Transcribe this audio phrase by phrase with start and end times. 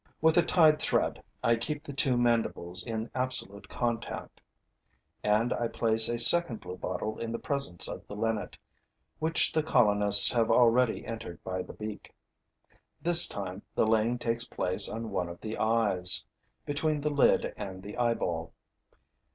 [0.19, 4.41] With a tied thread, I keep the two mandibles in absolute contact;
[5.23, 8.57] and I place a second bluebottle in the presence of the linnet,
[9.19, 12.15] which the colonists have already entered by the beak.
[12.99, 16.25] This time, the laying takes place on one of the eyes,
[16.65, 18.53] between the lid and the eyeball.